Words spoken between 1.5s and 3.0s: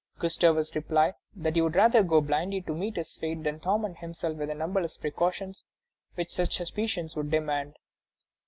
he would rather go blindly to meet